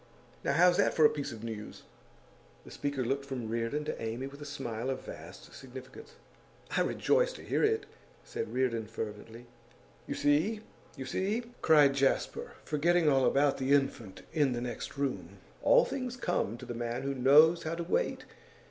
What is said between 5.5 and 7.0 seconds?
significance. 'I